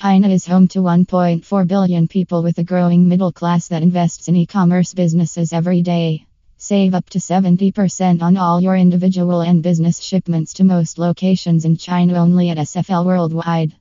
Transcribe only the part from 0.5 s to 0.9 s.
to